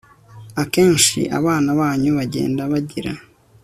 Akenshi 0.61 1.19
abana 1.39 1.69
banyu 1.79 2.09
bagenda 2.17 2.61
bagira 2.71 3.11